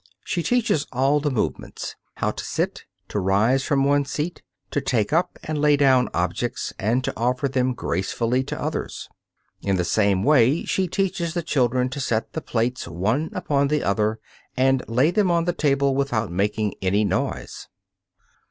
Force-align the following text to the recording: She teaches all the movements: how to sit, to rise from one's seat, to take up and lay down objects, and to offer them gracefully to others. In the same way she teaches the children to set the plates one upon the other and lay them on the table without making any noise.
She 0.25 0.41
teaches 0.41 0.87
all 0.91 1.19
the 1.19 1.29
movements: 1.29 1.95
how 2.15 2.31
to 2.31 2.43
sit, 2.43 2.85
to 3.09 3.19
rise 3.19 3.63
from 3.63 3.83
one's 3.83 4.09
seat, 4.09 4.41
to 4.71 4.81
take 4.81 5.13
up 5.13 5.37
and 5.43 5.61
lay 5.61 5.77
down 5.77 6.09
objects, 6.11 6.73
and 6.79 7.03
to 7.03 7.15
offer 7.15 7.47
them 7.47 7.75
gracefully 7.75 8.43
to 8.45 8.59
others. 8.59 9.07
In 9.61 9.75
the 9.75 9.85
same 9.85 10.23
way 10.23 10.65
she 10.65 10.87
teaches 10.87 11.35
the 11.35 11.43
children 11.43 11.87
to 11.89 11.99
set 11.99 12.33
the 12.33 12.41
plates 12.41 12.87
one 12.87 13.29
upon 13.33 13.67
the 13.67 13.83
other 13.83 14.19
and 14.57 14.83
lay 14.87 15.11
them 15.11 15.29
on 15.29 15.45
the 15.45 15.53
table 15.53 15.93
without 15.93 16.31
making 16.31 16.73
any 16.81 17.03
noise. 17.05 17.67